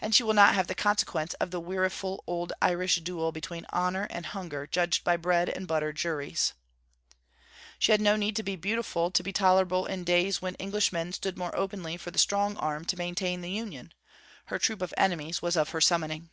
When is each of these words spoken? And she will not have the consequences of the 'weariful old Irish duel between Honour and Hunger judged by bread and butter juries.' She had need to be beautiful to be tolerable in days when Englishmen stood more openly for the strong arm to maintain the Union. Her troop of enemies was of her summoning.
And 0.00 0.14
she 0.14 0.22
will 0.22 0.32
not 0.32 0.54
have 0.54 0.68
the 0.68 0.76
consequences 0.76 1.34
of 1.40 1.50
the 1.50 1.58
'weariful 1.60 2.22
old 2.24 2.52
Irish 2.62 2.98
duel 3.00 3.32
between 3.32 3.66
Honour 3.72 4.04
and 4.08 4.26
Hunger 4.26 4.64
judged 4.64 5.02
by 5.02 5.16
bread 5.16 5.48
and 5.48 5.66
butter 5.66 5.92
juries.' 5.92 6.52
She 7.80 7.90
had 7.90 8.00
need 8.00 8.36
to 8.36 8.44
be 8.44 8.54
beautiful 8.54 9.10
to 9.10 9.22
be 9.24 9.32
tolerable 9.32 9.86
in 9.86 10.04
days 10.04 10.40
when 10.40 10.54
Englishmen 10.60 11.12
stood 11.14 11.36
more 11.36 11.56
openly 11.56 11.96
for 11.96 12.12
the 12.12 12.18
strong 12.20 12.56
arm 12.58 12.84
to 12.84 12.96
maintain 12.96 13.40
the 13.40 13.50
Union. 13.50 13.92
Her 14.44 14.58
troop 14.60 14.80
of 14.80 14.94
enemies 14.96 15.42
was 15.42 15.56
of 15.56 15.70
her 15.70 15.80
summoning. 15.80 16.30